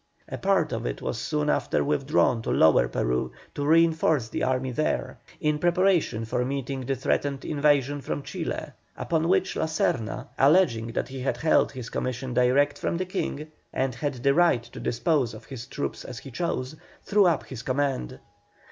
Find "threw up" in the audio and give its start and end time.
17.05-17.43